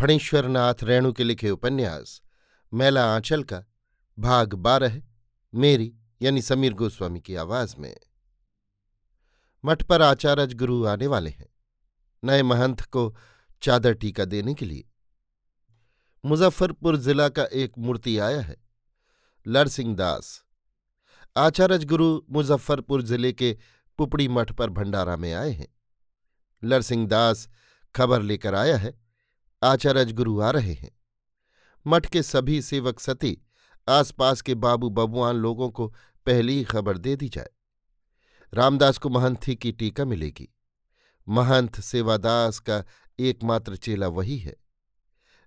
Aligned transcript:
फणीश्वरनाथ 0.00 0.74
रेणु 0.82 1.12
के 1.12 1.24
लिखे 1.24 1.50
उपन्यास, 1.50 2.22
मैला 2.74 3.14
आंचल 3.14 3.42
का, 3.42 3.64
भाग 4.18 4.54
बारह, 4.54 5.02
मेरी, 5.54 5.92
यानी 6.22 6.42
समीर 6.42 6.72
गोस्वामी 6.72 7.20
की 7.20 7.34
आवाज़ 7.34 7.74
में। 7.78 7.96
मठ 9.64 9.82
पर 9.82 10.02
आचार्य 10.02 10.46
गुरु 10.46 10.84
आने 10.86 11.06
वाले 11.06 11.30
हैं, 11.30 11.48
नए 12.24 12.42
महंत 12.42 12.80
को 12.80 13.16
चादर 13.62 13.94
टीका 13.94 14.24
देने 14.24 14.54
के 14.54 14.66
लिए। 14.66 14.88
मुजफ्फरपुर 16.24 16.96
जिला 16.96 17.28
का 17.28 17.44
एक 17.44 17.72
मूर्ति 17.78 18.18
आया 18.18 18.40
है, 18.40 18.56
लरसिंह 19.46 19.94
दास। 19.96 20.44
आचार्य 21.36 21.78
गुरु 21.84 22.22
मुजफ्फरपुर 22.30 23.02
ज़िले 23.02 23.32
के 23.32 23.56
पुपड़ी 23.98 24.28
मठ 24.28 24.52
पर 24.52 24.70
भंडारा 24.70 25.16
में 25.16 25.32
आए 25.34 25.50
हैं। 25.50 25.68
लरसिंह 26.64 27.06
दास 27.08 27.48
खबर 27.94 28.22
लेकर 28.22 28.54
आया 28.54 28.76
है 28.76 29.09
आचार्य 29.62 30.12
गुरु 30.12 30.40
आ 30.40 30.50
रहे 30.50 30.72
हैं। 30.72 30.90
मठ 31.86 32.06
के 32.06 32.22
सभी 32.22 32.60
सेवक 32.62 33.00
सती 33.00 33.36
आसपास 33.88 34.42
के 34.42 34.54
बाबू 34.54 34.88
बबुआन 34.90 35.36
लोगों 35.36 35.68
को 35.70 35.86
पहली 36.26 36.56
ही 36.58 36.64
खबर 36.64 36.98
दे 36.98 37.16
दी 37.16 37.28
जाए। 37.28 37.48
रामदास 38.54 38.98
को 38.98 39.08
महंथी 39.08 39.56
की 39.56 39.72
टीका 39.72 40.04
मिलेगी। 40.04 40.48
महंत 41.28 41.80
सेवादास 41.80 42.58
का 42.58 42.84
एकमात्र 43.18 43.76
चेला 43.76 44.08
वही 44.08 44.38
है। 44.38 44.56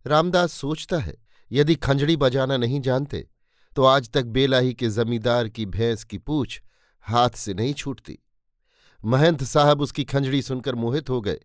रामदास 0.05 0.53
सोचता 0.53 0.97
है, 0.97 1.15
यदि 1.51 1.75
खंजड़ी 1.75 2.17
बजाना 2.17 2.57
नहीं 2.57 2.81
जानते 2.81 3.27
तो 3.75 3.83
आज 3.83 4.09
तक 4.09 4.23
बेलाही 4.23 4.73
के 4.73 4.89
जमींदार 4.89 5.47
की 5.49 5.65
भैंस 5.65 6.03
की 6.03 6.17
पूछ 6.17 6.61
हाथ 7.01 7.29
से 7.29 7.53
नहीं 7.53 7.73
छूटती। 7.73 8.19
महंत 9.05 9.43
साहब 9.43 9.81
उसकी 9.81 10.03
खंजड़ी 10.03 10.41
सुनकर 10.41 10.75
मोहित 10.75 11.09
हो 11.09 11.21
गए। 11.21 11.39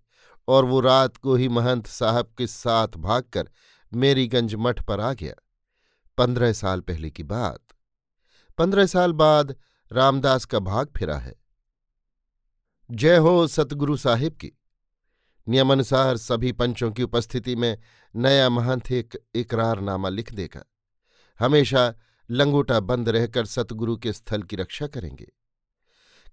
और 0.48 0.64
वो 0.64 0.80
रात 0.80 1.16
को 1.16 1.34
ही 1.34 1.48
महंत 1.48 1.86
साहब 1.86 2.34
के 2.38 2.46
साथ 2.46 2.88
भागकर 2.88 3.50
मेरीगंज 3.94 4.54
मठ 4.54 4.82
पर 4.82 5.00
आ 5.00 5.12
गया। 5.12 5.34
पंद्रह 6.18 6.52
साल 6.52 6.80
पहले 6.80 7.10
की 7.10 7.22
बात। 7.22 7.60
पंद्रह 8.58 8.86
साल 8.86 9.12
बाद 9.12 9.56
रामदास 9.92 10.44
का 10.44 10.58
भाग 10.58 10.88
फिरा 10.96 11.18
है। 11.18 11.34
जय 12.90 13.16
हो 13.16 13.46
सतगुरु 13.46 13.96
साहिब 13.96 14.32
की। 14.32 14.52
नियमानुसार 15.48 16.16
सभी 16.16 16.52
पंचों 16.52 16.92
की 16.92 17.02
उपस्थिति 17.02 17.56
में 17.56 17.78
नया 18.16 18.48
महंत 18.48 18.92
एक 18.92 19.18
इकरारनामा 19.34 20.08
लिख 20.08 20.32
देगा। 20.32 20.64
हमेशा 21.38 21.94
लंगोटा 22.30 22.80
बंद 22.80 23.08
रहकर 23.08 23.46
सतगुरु 23.46 23.96
के 23.96 24.12
स्थल 24.12 24.42
की 24.42 24.56
रक्षा 24.56 24.86
करेंगे। 24.86 25.32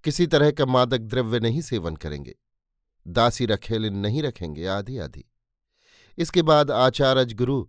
किसी 0.03 0.27
तरह 0.27 0.51
का 0.51 0.65
मादक 0.65 0.97
द्रव्य 0.97 1.39
नहीं 1.39 1.61
सेवन 1.61 1.95
करेंगे। 1.95 2.35
दासी 3.07 3.45
रखेल 3.45 3.85
नहीं 3.85 4.23
रखेंगे, 4.23 4.67
आधी 4.67 4.97
आधी। 4.97 5.31
इसके 6.17 6.41
बाद 6.41 6.71
आचार्य 6.71 7.25
गुरु 7.25 7.67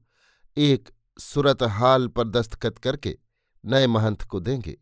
एक 0.56 0.88
सुरत 1.18 1.62
हाल 1.62 2.08
पर 2.08 2.28
दस्तखत 2.28 2.78
करके 2.78 3.18
नए 3.64 3.86
महंत 3.86 4.22
को 4.22 4.40
देंगे। 4.40 4.78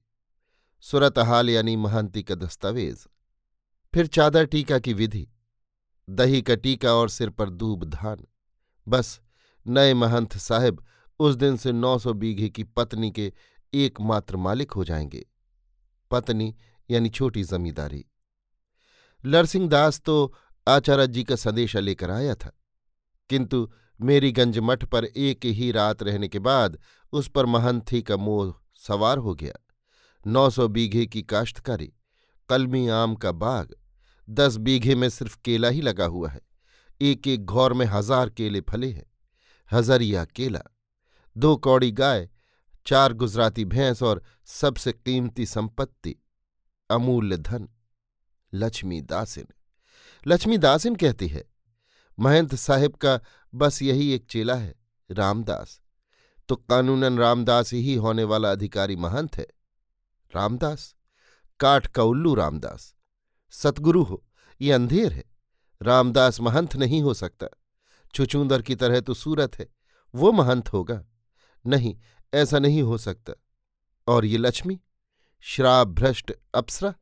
सुरत 0.81 1.19
हाल 1.19 1.51
यानी 1.51 1.77
महंती 1.77 2.23
का 2.23 2.35
दस्तावेज़। 2.35 3.07
फिर 3.95 4.07
चादर 4.07 4.47
टीका 4.47 4.79
की 4.79 4.93
विधि। 4.93 5.29
दही 6.11 6.43
का 6.43 6.55
टीका 6.55 6.95
और 6.95 7.09
सिर 7.09 7.31
पर 7.31 7.51
दूब 7.51 7.85
धान। 7.85 8.27
बस 8.89 9.21
नए 9.67 9.95
महंत 9.95 10.37
साहब 10.37 10.85
उस 11.19 11.35
दिन 11.35 11.57
से 11.57 11.73
नौ 11.73 11.99
सौ 11.99 12.13
बीघे 12.13 12.49
की 12.49 12.63
पत्नी 12.65 13.11
के 13.11 13.33
एकमात्र 13.75 14.37
मालिक 14.37 14.73
हो 14.73 14.85
जाएँगे। 14.85 15.27
पत्नी 16.11 16.57
यानी 16.91 17.09
छोटी 17.09 17.45
जमींदारी। 17.45 18.05
लरसिंह 19.25 19.69
दास 19.69 20.01
तो 20.01 20.37
आचार्य 20.67 21.07
जी 21.07 21.25
का 21.25 21.37
संदेशा 21.37 21.81
लेकर 21.81 22.11
आया 22.11 22.35
था। 22.35 22.51
किंतु 23.31 23.69
मेरीगंज 24.01 24.59
मठ 24.59 24.85
पर 24.85 25.05
एक 25.05 25.45
ही 25.45 25.71
रात 25.73 26.03
रहने 26.03 26.29
के 26.29 26.39
बाद 26.39 26.79
उस 27.13 27.29
पर 27.29 27.47
महंथी 27.47 28.03
का 28.03 28.17
मोह 28.17 28.55
सवार 28.79 29.19
हो 29.19 29.35
गया। 29.35 29.55
नौ 30.27 30.49
सौ 30.51 30.69
बीघे 30.69 31.07
की 31.07 31.23
काश्तकारी, 31.23 31.93
कलमी 32.49 32.89
आम 32.89 33.15
का 33.15 33.33
बाग, 33.33 33.75
दस 34.29 34.57
बीघे 34.57 34.95
में 34.95 35.09
सिर्फ़ 35.09 35.39
केला 35.45 35.69
ही 35.69 35.81
लगा 35.81 36.05
हुआ 36.05 36.31
है। 36.31 36.41
एक 37.01 37.29
एक 37.29 37.45
घौर 37.45 37.73
में 37.73 37.87
हज़ार 37.87 38.31
केले 38.31 38.61
फले 38.61 38.91
हैं, 38.93 39.07
हजरिया 39.71 40.25
केला, 40.25 40.63
दो 41.37 41.57
कौड़ी 41.57 41.91
गाय, 41.93 42.29
चार 42.87 43.13
गुजराती 43.13 43.65
भैंस 43.65 44.03
और 44.03 44.23
सबसे 44.47 44.93
कीमती 44.93 45.47
संपत्ति, 45.47 46.15
अमूल्य 46.91 47.37
धन, 47.37 47.69
लक्ष्मी 48.53 49.01
दासिन। 49.03 49.47
लक्ष्मी 50.27 50.59
दासिन 50.59 50.97
कहती 50.97 51.29
है, 51.29 51.45
महंत 52.19 52.55
साहिब 52.55 52.95
का 52.95 53.21
बस 53.55 53.83
यही 53.83 54.12
एक 54.12 54.27
चेला 54.27 54.55
है, 54.55 54.75
रामदास। 55.11 55.81
तो 56.49 56.57
कानूनन 56.57 57.19
रामदास 57.19 57.73
ही 57.73 57.95
होने 57.95 58.25
वाला 58.25 58.53
अधिकारी 58.53 58.97
महंत 58.97 59.37
है। 59.37 59.47
रामदास, 60.37 60.95
काठ 61.61 61.87
का 61.87 62.03
उल्लू 62.03 62.35
रामदास, 62.35 62.95
सतगुरु 63.51 64.03
हो, 64.03 64.25
ये 64.61 64.73
अंधेर 64.73 65.12
है। 65.12 65.25
रामदास 65.83 66.41
महंत 66.41 66.77
नहीं 66.77 67.03
हो 67.03 67.15
सकता 67.15 67.47
छुचूंदर 68.15 68.62
की 68.62 68.75
तरह 68.75 69.01
तो 69.01 69.15
सूरत 69.15 69.59
है, 69.59 69.69
वो 70.15 70.33
महंत 70.33 70.73
होगा। 70.73 71.05
नहीं, 71.67 71.97
ऐसा 72.35 72.59
नहीं 72.59 72.83
हो 72.83 72.99
सकता। 72.99 73.33
और 74.06 74.25
ये 74.25 74.39
लक्ष्मी, 74.39 74.81
श्राप 75.41 75.89
भ्रष्ट 75.89 76.33
अप्सरा 76.55 76.95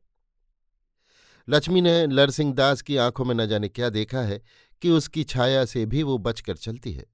लक्ष्मी 1.49 1.81
ने 1.81 2.07
लरसिंह 2.07 2.53
दास 2.53 2.81
की 2.81 2.97
आँखों 2.97 3.25
में 3.25 3.35
न 3.35 3.47
जाने 3.47 3.69
क्या 3.69 3.89
देखा 3.89 4.21
है 4.21 4.41
कि 4.81 4.89
उसकी 4.89 5.23
छाया 5.23 5.65
से 5.65 5.85
भी 5.85 6.03
वो 6.03 6.17
बचकर 6.17 6.57
चलती 6.57 6.93
है। 6.93 7.05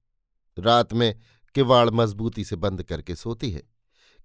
रात 0.58 0.92
में 0.92 1.18
किवाड़ 1.54 1.90
मजबूती 1.90 2.44
से 2.44 2.56
बंद 2.56 2.82
करके 2.82 3.14
सोती 3.14 3.50
है। 3.50 3.62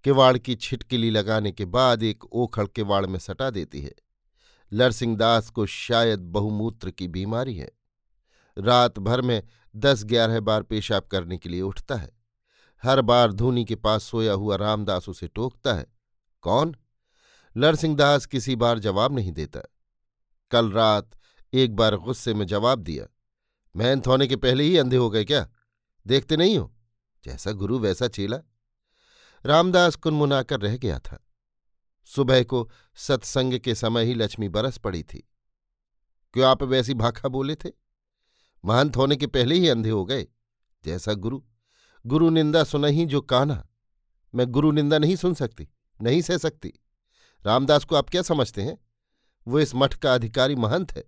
किवाड़ 0.04 0.38
की 0.38 0.56
छिटकिली 0.56 1.10
लगाने 1.10 1.52
के 1.52 1.66
बाद 1.66 2.04
एक 2.04 2.26
ओखड़ 2.26 2.68
किवाड़ 2.68 3.06
में 3.06 3.20
सटा 3.20 3.50
देती 3.50 3.82
है। 3.82 3.94
लरसिंह 4.74 5.18
दास 5.18 5.50
को 5.50 5.66
शायद 5.66 6.20
बहुमूत्र 6.20 6.92
की 6.92 7.08
बीमारी 7.08 7.56
है। 7.56 7.72
रात 8.58 9.00
भर 9.00 9.22
में 9.22 9.44
दस 9.76 10.04
ग्यारह 10.04 10.40
बार 10.40 10.64
पेशाब 10.64 11.04
करने 11.04 11.38
के 11.38 11.50
लिए 11.50 11.62
उठता 11.62 11.96
है। 11.96 12.12
हर 12.84 13.02
बार 13.02 13.34
धूनी 13.34 13.66
के 13.66 13.76
पास 13.76 14.04
सोया 14.04 14.34
हुआ 14.34 14.56
रामदास 14.56 15.10
उसे 15.10 15.28
टोकता 15.28 15.74
है। 15.74 15.86
कौन? 16.42 16.76
लरसिंह 17.58 17.96
दास 17.96 18.26
किसी 18.26 18.56
बार 18.56 18.80
जवाब 18.80 19.16
नहीं 19.16 19.32
देता। 19.32 19.60
कल 20.52 20.72
रात 20.72 21.12
एक 21.54 21.76
बार 21.76 21.96
गुस्से 21.96 22.34
में 22.34 22.46
जवाब 22.48 22.80
दिया 22.80 23.08
मेहनत 23.76 24.08
होने 24.08 24.28
के 24.28 24.36
पहले 24.36 24.64
ही 24.64 24.78
अंधे 24.78 24.98
हो 24.98 25.10
गए 25.10 25.26
क्या? 25.26 25.50
देखते 26.08 26.38
नहीं 26.38 26.58
हो? 26.58 26.76
जैसा 27.24 27.52
गुरु 27.52 27.80
वैसा 27.80 28.08
चेला। 28.08 28.38
रामदास 29.46 29.96
कुनमुनाकर 29.96 30.60
रह 30.60 30.78
गया 30.78 31.00
था। 31.00 31.28
सुबह 32.06 32.44
को 32.44 32.70
सत्संग 32.96 33.60
के 33.60 33.76
समय 33.76 34.06
ही 34.06 34.14
लक्ष्मी 34.14 34.50
बरस 34.50 34.78
पड़ी 34.78 35.04
थी। 35.04 35.30
क्यों 36.34 36.48
आप 36.48 36.64
वैसी 36.64 36.94
भाखा 36.94 37.30
बोले 37.30 37.56
थे? 37.56 37.70
महंत 38.66 38.98
होने 38.98 39.16
के 39.16 39.28
पहले 39.28 39.56
ही 39.56 39.68
अंधे 39.68 39.90
हो 39.90 40.06
गए, 40.06 40.28
जैसा 40.86 41.14
गुरु। 41.14 41.42
गुरु 42.06 42.30
निंदा 42.30 42.64
सुना 42.64 42.88
ही 42.88 43.06
जो 43.06 43.22
काना 43.22 43.68
मैं 44.36 44.48
गुरु 44.48 44.72
निंदा 44.72 44.98
नहीं 44.98 45.16
सुन 45.16 45.34
सकती, 45.34 45.68
नहीं 46.02 46.22
सह 46.22 46.38
सकती। 46.38 46.74
रामदास 47.46 47.86
को 47.86 47.96
आप 47.96 48.10
क्या 48.10 48.22
समझते 48.22 48.62
हैं? 48.62 48.85
वो 49.48 49.60
इस 49.60 49.76
मठ 49.76 49.94
का 49.94 50.14
अधिकारी 50.14 50.56
महंत 50.56 50.92
है। 50.92 51.04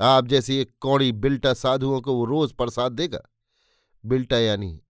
आप 0.00 0.26
जैसी 0.26 0.56
एक 0.56 0.74
कौड़ी 0.80 1.12
बिल्टा 1.12 1.54
साधुओं 1.54 2.00
को 2.00 2.14
वो 2.14 2.24
रोज 2.24 2.52
प्रसाद 2.52 2.92
देगा। 2.92 3.20
बिल्टा 4.06 4.38
यानी 4.38 4.80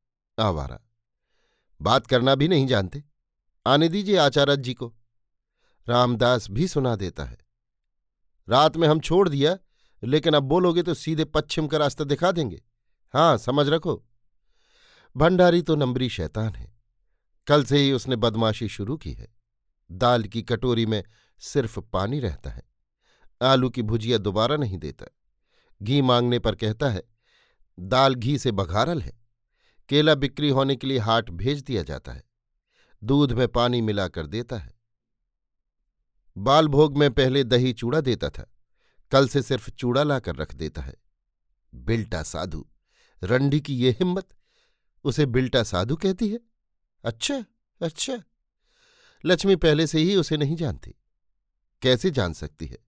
आवारा। 0.41 0.81
बात 1.83 2.07
करना 2.07 2.35
भी 2.35 2.49
नहीं 2.49 2.67
जानते। 2.67 3.05
आने 3.67 3.89
दीजिए 3.89 4.17
आचार्य 4.17 4.57
जी 4.57 4.75
को। 4.75 4.95
रामदास 5.89 6.51
भी 6.51 6.69
सुना 6.69 6.97
देता 6.97 7.25
है। 7.25 7.39
रात 8.49 8.77
में 8.77 8.89
हम 8.89 9.01
छोड़ 9.01 9.29
दिया, 9.29 9.59
लेकिन 10.05 10.35
अब 10.35 10.43
बोलोगे 10.43 10.83
तो 10.83 10.95
सीधे 10.95 11.25
पश्चिम 11.25 11.67
का 11.67 11.79
रास्ता 11.79 12.05
दिखा 12.05 12.33
देंगे। 12.33 12.63
हाँ 13.15 13.39
समझ 13.39 13.69
रखो। 13.69 14.05
भंडारी 15.17 15.63
तो 15.63 15.77
नंबरी 15.77 16.09
शैतान 16.09 16.55
है। 16.55 16.75
कल 17.47 17.65
से 17.65 17.79
ही 17.79 17.93
उसने 17.93 18.17
बदमाशी 18.17 18.69
शुरू 18.69 18.97
की 18.97 19.13
है। 19.13 19.35
दाल 19.93 20.25
की 20.25 20.43
कटोरी 20.43 20.87
में 20.87 21.05
सिर्फ़ 21.39 21.81
पानी 21.81 22.21
रहता 22.21 22.51
है। 22.51 22.74
आलू 23.45 23.71
की 23.71 23.83
भुजिया 23.83 24.19
दोबारा 24.19 24.57
नहीं 24.57 24.79
देता। 24.79 25.07
घी 25.83 26.03
मांगने 26.03 26.39
पर 26.39 26.55
कहता 26.55 26.91
है, 26.91 27.03
दाल 27.81 28.15
घी 28.15 28.39
से 28.39 28.53
बघारल 28.53 29.03
है। 29.03 29.21
केला 29.89 30.15
बिक्री 30.15 30.49
होने 30.49 30.77
के 30.77 30.87
लिए 30.87 30.99
हाट 30.99 31.31
भेज 31.31 31.63
दिया 31.63 31.83
जाता 31.83 32.13
है। 32.13 32.25
दूध 33.05 33.33
में 33.33 33.49
पानी 33.49 33.81
मिलाकर 33.81 34.27
देता 34.27 34.59
है। 34.59 34.75
बाल 36.39 36.69
भोग 36.69 36.97
में 36.97 37.11
पहले 37.11 37.45
दही 37.45 37.73
चूड़ा 37.73 38.01
देता 38.01 38.31
था। 38.31 38.51
कल 39.11 39.29
से 39.29 39.43
सिर्फ़ 39.43 39.71
चूड़ा 39.71 40.03
लाकर 40.03 40.37
रख 40.37 40.55
देता 40.55 40.83
है। 40.83 40.95
बिल्टा 41.75 42.23
साधु, 42.23 42.67
रंडी 43.25 43.61
की 43.61 43.77
ये 43.77 43.91
हिम्मत, 43.91 44.29
उसे 45.05 45.27
बिल्टा 45.27 45.63
साधु 45.63 45.97
कहती 45.97 46.29
है। 46.29 46.41
अच्छा 47.05 47.45
अच्छा। 47.83 48.23
लक्ष्मी 49.25 49.57
पहले 49.57 49.87
से 49.87 49.99
ही 49.99 50.17
उसे 50.17 50.37
नहीं 50.37 50.57
जानती। 50.57 50.95
कैसे 51.83 52.11
जान 52.11 52.33
सकती 52.33 52.67
है? 52.67 52.79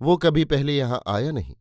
वो 0.00 0.16
कभी 0.16 0.44
पहले 0.44 0.76
यहाँ 0.76 1.02
आया 1.08 1.30
नहीं। 1.32 1.54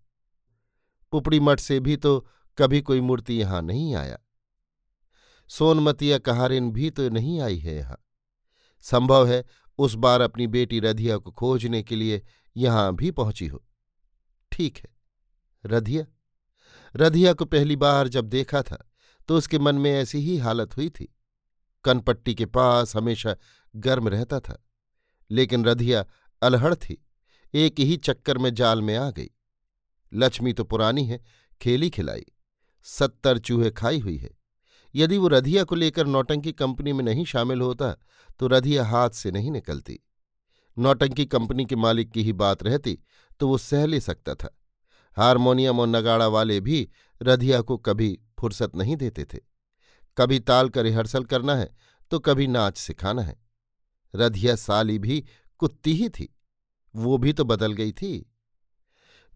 पुपड़ी 1.14 1.40
मठ 1.40 1.60
से 1.60 1.80
भी 1.80 1.96
तो 1.98 2.20
कभी 2.58 2.82
कोई 2.82 3.02
मूर्ति 3.02 3.34
यहाँ 3.34 3.62
नहीं 3.62 3.94
आया। 3.96 4.18
सोनमती 5.50 6.12
या 6.12 6.18
कहारिन 6.20 6.72
भी 6.72 6.90
तो 6.90 7.08
नहीं 7.10 7.40
आई 7.42 7.58
है 7.58 7.76
यहाँ। 7.76 7.98
संभव 8.84 9.28
है 9.28 9.44
उस 9.80 9.96
बार 9.96 10.22
अपनी 10.22 10.48
बेटी 10.48 10.80
रधिया 10.80 11.18
को 11.18 11.32
खोजने 11.32 11.82
के 11.84 11.96
लिए 11.96 12.22
यहाँ 12.56 12.96
भी 12.96 13.12
पहुँची 13.12 13.48
हो। 13.48 13.64
ठीक 14.52 14.78
है, 14.78 14.90
रधिया। 15.64 16.06
रधिया 16.96 17.34
को 17.34 17.46
पहली 17.46 17.76
बार 17.76 18.08
जब 18.08 18.28
देखा 18.28 18.62
था 18.62 18.78
तो 19.30 19.38
उसके 19.38 19.60
मन 19.60 19.76
में 19.76 19.92
ऐसी 19.92 20.20
ही 20.20 20.38
हालत 20.38 20.76
हुई 20.78 20.90
थी। 20.90 21.14
कनपट्टी 21.86 22.34
के 22.36 22.46
पास 22.48 22.96
हमेशा 22.96 23.36
गर्म 23.74 24.08
रहता 24.08 24.40
था, 24.40 24.62
लेकिन 25.30 25.66
रधिया 25.66 26.06
अलहड़ 26.42 26.74
थी। 26.76 27.04
एक 27.54 27.80
ही 27.80 27.98
चक्कर 27.98 28.38
में 28.38 28.54
जाल 28.54 28.82
में 28.82 28.96
आ 28.96 29.10
गई। 29.12 29.30
लक्ष्मी 30.12 30.54
तो 30.54 30.64
पुरानी 30.64 31.06
है, 31.06 31.24
खेली 31.62 31.90
खिलाई, 31.90 32.26
सत्तर 32.86 33.38
चूहे 33.40 33.72
खाई 33.72 34.00
हुई 34.00 34.18
है। 34.18 34.30
यदि 34.96 35.18
वो 35.18 35.28
रधिया 35.28 35.64
को 35.64 35.76
लेकर 35.76 36.08
नौटंकी 36.08 36.52
कंपनी 36.52 36.94
में 36.94 37.04
नहीं 37.06 37.26
शामिल 37.26 37.62
होता 37.62 37.92
तो 38.40 38.48
रधिया 38.48 38.86
हाथ 38.86 39.10
से 39.10 39.32
नहीं 39.32 39.52
निकलती। 39.52 40.00
नौटंकी 40.78 41.26
कंपनी 41.26 41.66
के 41.66 41.76
मालिक 41.76 42.12
की 42.12 42.24
ही 42.24 42.34
बात 42.34 42.64
रहती 42.64 42.98
तो 43.40 43.48
वो 43.48 43.58
सह 43.58 43.86
ले 43.86 44.00
सकता 44.00 44.36
था। 44.36 44.54
हारमोनियम 45.18 45.80
और 45.80 45.88
नगाड़ा 45.88 46.28
वाले 46.28 46.60
भी 46.62 46.88
रधिया 47.22 47.62
को 47.62 47.78
कभी 47.78 48.18
फुर्सत 48.40 48.76
नहीं 48.76 48.96
देते 48.96 49.26
थे। 49.26 49.40
कभी 50.18 50.40
ताल 50.40 50.70
का 50.70 50.82
रिहर्सल 50.82 51.24
करना 51.24 51.56
है 51.56 51.70
तो 52.12 52.20
कभी 52.20 52.48
नाच 52.48 52.78
सिखाना 52.78 53.22
है। 53.22 53.36
रधिया 54.14 54.56
साली 54.56 54.98
भी 55.00 55.24
कुत्ती 55.60 55.94
ही 55.94 56.10
थी। 56.10 56.34
वो 56.98 57.18
भी 57.18 57.34
तो 57.34 57.44
बदल 57.44 57.74
गई 57.74 57.92
थी। 57.92 58.32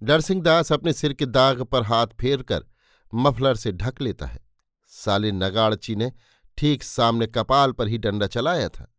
नरसिंह 0.04 0.42
दास 0.42 0.72
अपने 0.72 0.94
सिर 0.94 1.14
के 1.14 1.26
दाग 1.26 1.62
पर 1.62 1.84
हाथ 1.84 2.08
फेर 2.08 2.42
कर 2.44 2.66
मफलर 3.14 3.56
से 3.56 3.72
ढक 3.72 4.02
लेता 4.02 4.26
है। 4.26 4.40
साले 4.88 5.32
नगाड़ची 5.32 5.96
ने 5.96 6.12
ठीक 6.58 6.84
सामने 6.84 7.28
कपाल 7.28 7.72
पर 7.72 7.88
ही 7.88 7.98
डंडा 7.98 8.28
चलाया 8.28 8.70
था। 8.70 8.96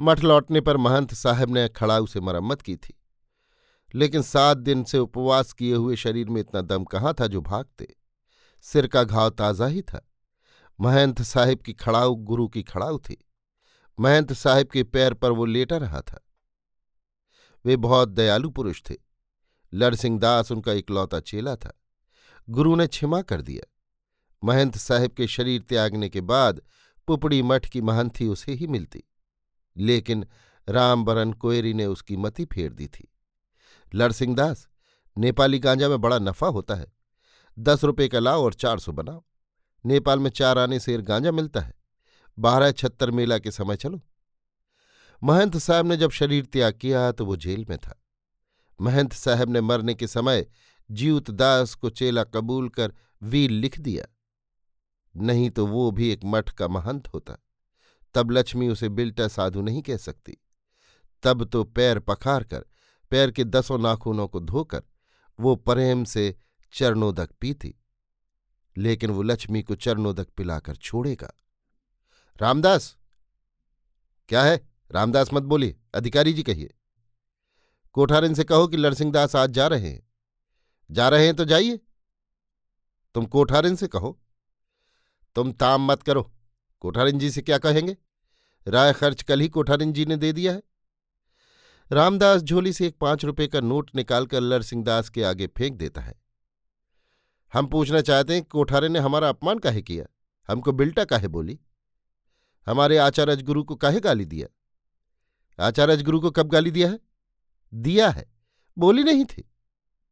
मठ 0.00 0.20
लौटने 0.20 0.60
पर 0.60 0.76
महंत 0.76 1.14
साहब 1.14 1.50
ने 1.50 1.68
खड़ाऊ 1.68 2.06
से 2.06 2.20
मरम्मत 2.20 2.62
की 2.62 2.76
थी। 2.76 3.02
लेकिन 3.94 4.22
सात 4.22 4.56
दिन 4.56 4.84
से 4.84 4.98
उपवास 4.98 5.52
किए 5.52 5.74
हुए 5.74 5.96
शरीर 5.96 6.28
में 6.28 6.40
इतना 6.40 6.60
दम 6.60 6.84
कहाँ 6.84 7.14
था 7.20 7.26
जो 7.26 7.40
भागते? 7.40 7.96
सिर 8.60 8.86
का 8.86 9.04
घाव 9.04 9.30
ताज़ा 9.30 9.66
ही 9.66 9.82
था। 9.82 10.10
महंत 10.80 11.22
साहिब 11.22 11.58
की 11.58 11.72
खड़ाऊ 11.72 12.14
गुरु 12.14 12.48
की 12.48 12.62
खड़ाऊ 12.62 12.98
थी। 12.98 13.16
महंत 14.00 14.32
साहिब 14.32 14.68
के 14.68 14.82
पैर 14.82 15.14
पर 15.14 15.30
वो 15.30 15.44
लेटा 15.44 15.76
रहा 15.76 16.00
था। 16.00 16.25
वे 17.66 17.76
बहुत 17.76 18.08
दयालु 18.08 18.50
पुरुष 18.50 18.82
थे। 18.90 18.94
लड़सिंह 19.74 20.20
दास 20.20 20.52
उनका 20.52 20.72
इकलौता 20.72 21.20
चेला 21.20 21.56
था। 21.56 21.80
गुरु 22.50 22.76
ने 22.76 22.86
क्षमा 22.86 23.22
कर 23.22 23.42
दिया। 23.42 23.72
महंत 24.44 24.76
साहिब 24.76 25.10
के 25.10 25.26
शरीर 25.26 25.62
त्यागने 25.62 26.08
के 26.08 26.20
बाद 26.20 26.62
पुपड़ी 27.06 27.42
मठ 27.42 27.68
की 27.68 27.80
महंथी 27.80 28.26
उसे 28.26 28.52
ही 28.52 28.66
मिलती। 28.66 29.04
लेकिन 29.76 30.26
रामबरन 30.68 31.32
कोयरी 31.32 31.74
ने 31.74 31.86
उसकी 31.86 32.16
मति 32.16 32.44
फेर 32.44 32.72
दी 32.72 32.86
थी। 32.86 33.12
लड़सिंह 33.94 34.36
दास, 34.36 34.68
नेपाली 35.18 35.58
गांजा 35.58 35.88
में 35.88 36.00
बड़ा 36.00 36.18
नफा 36.18 36.46
होता 36.46 36.74
है। 36.74 36.92
दस 37.58 37.84
रुपये 37.84 38.08
का 38.08 38.18
लाओ 38.18 38.42
और 38.42 38.54
चार 38.54 38.78
सौ 38.78 38.92
बनाओ। 38.92 39.24
नेपाल 39.86 40.18
में 40.18 40.30
चार 40.30 40.58
आने 40.58 40.80
शेर 40.80 41.00
गांजा 41.00 41.32
मिलता 41.32 41.60
है। 41.60 41.74
बारह 42.38 42.72
छत्तर 42.72 43.10
मेला 43.10 43.38
के 43.38 43.50
समय 43.50 43.76
चलो। 43.76 44.00
महंत 45.22 45.56
साहब 45.56 45.86
ने 45.86 45.96
जब 45.96 46.10
शरीर 46.10 46.44
त्याग 46.44 46.74
किया 46.74 47.12
तो 47.12 47.26
वो 47.26 47.36
जेल 47.36 47.66
में 47.68 47.78
था। 47.78 48.02
महंत 48.80 49.12
साहब 49.12 49.50
ने 49.50 49.60
मरने 49.60 49.94
के 49.94 50.06
समय 50.06 50.46
जीवत 50.90 51.30
दास 51.30 51.74
को 51.74 51.90
चेला 51.90 52.24
कबूल 52.24 52.68
कर 52.68 52.92
वीर 53.22 53.50
लिख 53.50 53.80
दिया। 53.80 54.06
नहीं 55.16 55.50
तो 55.50 55.66
वो 55.66 55.90
भी 55.90 56.08
एक 56.08 56.20
मठ 56.24 56.50
का 56.50 56.68
महंत 56.68 57.08
होता। 57.08 57.36
तब 58.14 58.30
लक्ष्मी 58.30 58.68
उसे 58.68 58.88
बिल्टा 58.88 59.28
साधु 59.28 59.62
नहीं 59.62 59.82
कह 59.82 59.96
सकती। 59.96 60.36
तब 61.22 61.44
तो 61.44 61.64
पैर 61.64 61.98
पखार 61.98 62.44
कर, 62.44 62.64
पैर 63.10 63.30
के 63.30 63.44
दसों 63.44 63.78
नाखूनों 63.78 64.28
को 64.28 64.40
धोकर 64.40 64.82
वो 65.40 65.56
प्रेम 65.56 66.04
से 66.04 66.36
चरणोदक 66.72 67.30
पीती। 67.40 67.74
लेकिन 68.76 69.10
वो 69.10 69.22
लक्ष्मी 69.22 69.62
को 69.62 69.74
चरणोदक 69.74 70.28
पिलाकर 70.28 70.76
छोड़ेगा। 70.76 71.32
रामदास, 72.42 72.96
क्या 74.28 74.42
है? 74.42 74.75
रामदास 74.90 75.30
मत 75.32 75.42
बोलिए, 75.42 75.80
अधिकारी 75.94 76.32
जी 76.32 76.42
कहिए। 76.42 76.74
कोठारिन 77.92 78.34
से 78.34 78.44
कहो 78.44 78.66
कि 78.66 78.76
लरसिंहदास 78.76 79.36
आज 79.36 79.50
जा 79.50 79.66
रहे 79.66 79.90
हैं। 79.90 80.08
जा 80.90 81.08
रहे 81.08 81.26
हैं 81.26 81.36
तो 81.36 81.44
जाइए। 81.44 81.80
तुम 83.14 83.26
कोठारिन 83.26 83.76
से 83.76 83.88
कहो। 83.88 84.20
तुम 85.34 85.52
ताम 85.52 85.92
मत 85.92 86.02
करो। 86.02 86.32
कोठारिन 86.80 87.18
जी 87.18 87.30
से 87.30 87.42
क्या 87.42 87.58
कहेंगे? 87.58 87.96
राय 88.68 88.92
खर्च 88.92 89.22
कल 89.22 89.40
ही 89.40 89.48
कोठारिन 89.48 89.92
जी 89.92 90.06
ने 90.06 90.16
दे 90.16 90.32
दिया 90.32 90.52
है। 90.52 90.62
रामदास 91.92 92.42
झोली 92.42 92.72
से 92.72 92.86
एक 92.86 92.98
पाँच 92.98 93.24
रुपए 93.24 93.46
का 93.46 93.60
नोट 93.60 93.90
निकालकर 93.94 94.40
लर 94.40 94.56
लरसिंहदास 94.56 95.08
के 95.08 95.24
आगे 95.24 95.46
फेंक 95.46 95.74
देता 95.74 96.00
है। 96.00 96.14
हम 97.52 97.66
पूछना 97.66 98.00
चाहते 98.00 98.34
हैं 98.34 98.44
कोठारे 98.44 98.88
ने 98.88 98.98
हमारा 98.98 99.28
अपमान 99.28 99.58
काहे 99.58 99.82
किया? 99.82 100.06
हमको 100.48 100.72
बिल्टा 100.72 101.04
काहे 101.04 101.28
बोली? 101.28 101.60
हमारे 102.66 102.98
आचार्य 102.98 103.36
गुरु 103.36 103.64
को 103.64 103.74
काहे 103.74 104.00
गाली 104.00 104.24
दिया? 104.24 104.46
आचार्य 105.58 106.02
गुरु 106.02 106.20
को 106.20 106.30
कब 106.30 106.48
गाली 106.48 106.70
दिया 106.70 106.88
है? 106.90 106.98
दिया 107.72 108.08
है। 108.08 108.26
बोली 108.76 109.04
नहीं 109.04 109.24
थी। 109.24 109.42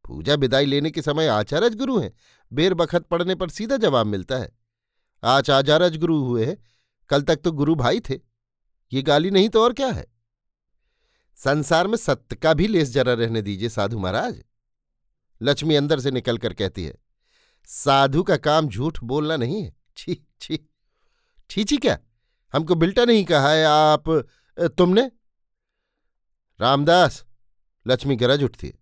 पूजा 0.05 0.35
विदाई 0.35 0.65
लेने 0.65 0.91
के 0.91 1.01
समय 1.01 1.27
आचार्य 1.27 1.69
गुरु 1.69 1.99
हैं। 1.99 2.11
बेर 2.51 2.73
बखत 2.73 3.03
पड़ने 3.03 3.35
पर 3.35 3.49
सीधा 3.49 3.77
जवाब 3.77 4.07
मिलता 4.07 4.37
है। 4.37 4.49
आज 5.23 5.49
आचार्य 5.51 5.97
गुरु 5.97 6.17
हुए 6.17 6.45
हैं। 6.45 6.57
कल 7.09 7.21
तक 7.21 7.35
तो 7.35 7.51
गुरु 7.51 7.75
भाई 7.75 7.99
थे। 7.99 8.19
ये 8.91 9.01
गाली 9.01 9.31
नहीं 9.31 9.49
तो 9.49 9.63
और 9.63 9.73
क्या 9.73 9.87
है? 9.87 10.05
संसार 11.37 11.87
में 11.87 11.97
सत्य 11.97 12.35
का 12.35 12.53
भी 12.53 12.67
लेस 12.67 12.89
जरा 12.89 13.13
रहने 13.13 13.41
दीजिए, 13.41 13.69
साधु 13.69 13.99
महाराज। 13.99 14.43
लक्ष्मी 15.41 15.75
अंदर 15.75 15.99
से 15.99 16.11
निकलकर 16.11 16.53
कहती 16.53 16.83
है, 16.85 16.95
साधु 17.67 18.23
का 18.23 18.37
काम 18.37 18.67
झूठ 18.67 18.99
बोलना 19.03 19.37
नहीं 19.37 19.61
है। 19.63 19.73
छी 19.97 20.15
छी। 20.41 20.59
छी 21.49 21.63
छी 21.63 21.77
क्या? 21.77 21.97
हमको 22.53 22.75
बिल्टा 22.75 23.05
नहीं 23.05 23.23
कहा 23.25 23.49
है 23.49 23.65
आप, 23.65 24.09
तुमने? 24.77 25.09
रामदास, 26.61 27.25
लक्ष्मी 27.87 28.15
गरज 28.15 28.43
उठती 28.43 28.67
है। 28.67 28.73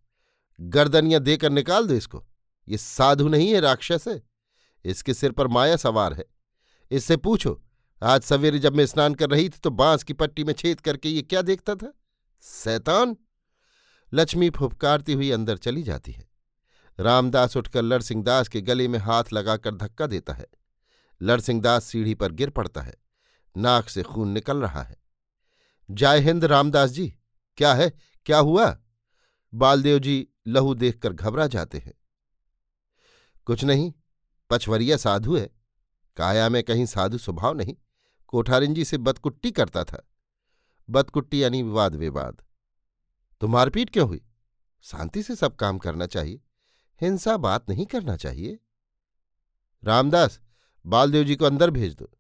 गर्दनियाँ 0.62 1.22
देकर 1.22 1.50
निकाल 1.50 1.88
दो 1.88 1.94
इसको। 1.94 2.26
ये 2.70 2.78
साधु 2.78 3.28
नहीं 3.28 3.50
है, 3.52 3.60
राक्षस 3.60 4.08
है। 4.08 4.24
इसके 4.86 5.14
सिर 5.14 5.32
पर 5.32 5.48
माया 5.48 5.76
सवार 5.76 6.14
है। 6.14 6.26
इससे 6.92 7.18
पूछो, 7.18 7.64
आज 8.04 8.22
सवेरे 8.22 8.60
जब 8.60 8.76
मैं 8.76 8.86
स्नान 8.86 9.16
कर 9.16 9.30
रही 9.30 9.50
थी 9.50 9.60
तो 9.64 9.70
बाँस 9.70 10.04
की 10.04 10.14
पट्टी 10.14 10.44
में 10.44 10.54
छेद 10.54 10.82
करके 10.82 11.10
ये 11.10 11.22
क्या 11.22 11.42
देखता 11.42 11.76
था? 11.76 11.94
सैतान। 12.42 13.18
लक्ष्मी 14.14 14.50
फुफकारती 14.50 15.14
हुई 15.14 15.32
अंदर 15.32 15.58
चली 15.58 15.84
जाती 15.84 16.12
है। 16.12 16.30
रामदास 17.00 17.58
उठकर 17.58 17.82
लड़सिंहदास 17.82 18.48
के 18.48 18.62
गले 18.62 18.88
में 18.88 19.00
हाथ 19.00 19.24
लगाकर 19.34 19.76
धक्का 19.76 20.08
देता 20.08 20.34
है। 20.34 20.48
लड़सिंहदास 21.22 21.84
सीढ़ी 21.84 22.16
पर 22.16 22.32
गिर 22.32 22.50
पड़ता 22.50 22.82
है। 22.82 22.96
नाक 23.58 23.90
से 23.90 24.04
खून 24.04 24.30
निकल 24.30 24.58
रहा 24.58 24.84
है। 24.84 24.98
जय 25.92 26.20
हिंद 26.20 26.46
रामदास 26.46 26.90
जी। 26.90 27.14
क्या 27.58 27.74
है? 27.74 27.94
क्या 28.26 28.40
हुआ? 28.40 28.80
बालदेव 29.54 30.00
जी 30.00 30.28
लहू 30.48 30.74
देखकर 30.74 31.14
घबरा 31.14 31.48
जाते 31.48 31.78
हैं। 31.78 31.94
कुछ 33.46 33.64
नहीं 33.64 33.94
पचवरिया 34.50 34.98
साधु 34.98 35.38
है। 35.38 35.50
काया 36.18 36.50
में 36.50 36.64
कहीं 36.64 36.86
साधु 36.86 37.18
स्वभाव 37.18 37.54
नहीं। 37.54 37.76
कोठारिंजी 38.28 38.86
से 38.86 38.98
बदकुट्टी 38.98 39.52
करता 39.52 39.84
था। 39.84 40.10
बदकुट्टी 40.90 41.44
यानी 41.44 41.64
विवाद 41.64 41.96
विवाद। 41.96 42.42
तो 43.42 43.48
मारपीट 43.48 43.90
क्यों 43.90 44.08
हुई? 44.08 44.26
शांति 44.82 45.24
से 45.24 45.36
सब 45.36 45.56
काम 45.56 45.78
करना 45.78 46.06
चाहिए। 46.06 46.42
हिंसा 47.02 47.38
बात 47.38 47.70
नहीं 47.70 47.86
करना 47.86 48.18
चाहिए। 48.18 48.60
रामदास, 49.84 50.42
बालदेव 50.86 51.24
जी 51.24 51.36
को 51.36 51.46
अंदर 51.46 51.70
भेज 51.70 51.96
दो। 51.96 52.12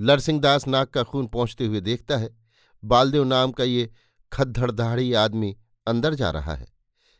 लरसिंह 0.00 0.40
दास 0.40 0.66
नाक 0.66 0.90
का 0.90 1.02
खून 1.02 1.26
पहुँचते 1.26 1.66
हुए 1.66 1.80
देखता 1.80 2.16
है। 2.16 2.36
बालदेव 2.84 3.24
नाम 3.24 3.52
का 3.52 3.64
ये 3.64 3.92
खद्दड़ 4.36 4.70
दाढ़ी 4.70 5.12
आदमी 5.12 5.56
अंदर 5.86 6.14
जा 6.14 6.30
रहा 6.30 6.54
है, 6.54 6.66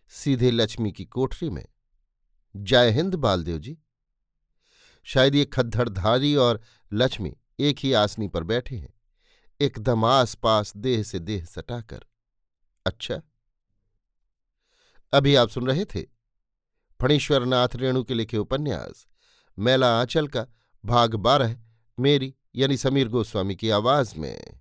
सीधे 0.09 0.51
लक्ष्मी 0.51 0.93
की 0.93 1.05
कोठरी 1.05 1.51
में। 1.51 1.65
जय 2.57 2.91
हिंद, 2.91 3.15
बालदेव 3.15 3.59
जी। 3.59 3.79
शायद 5.07 5.35
ये 5.35 5.45
खद्दड़धारी 5.45 6.35
और 6.37 6.61
लक्ष्मी 6.93 7.37
एक 7.59 7.79
ही 7.79 7.93
आसनी 7.93 8.29
पर 8.29 8.45
बैठे 8.45 8.77
हैं, 8.77 8.95
एकदम 9.61 10.05
आस 10.05 10.35
पास 10.35 10.73
देह 10.77 11.03
से 11.03 11.19
देह 11.19 11.45
सटाकर। 11.45 12.05
अच्छा। 12.87 13.21
अभी 15.13 15.35
आप 15.35 15.49
सुन 15.49 15.67
रहे 15.67 15.85
थे 15.85 16.03
फणीश्वरनाथ 17.01 17.69
रेणु 17.75 18.05
के 18.05 18.15
लिखे 18.15 18.39
उपन्यास, 18.39 19.07
मैला 19.59 20.01
आंचल 20.01 20.29
का, 20.29 20.47
भाग 20.85 21.15
बारह, 21.15 21.57
मेरी 21.99 22.35
यानी 22.57 22.77
समीर 22.77 23.09
गोस्वामी 23.09 23.57
की 23.57 23.71
आवाज़ 23.71 24.19
में। 24.19 24.56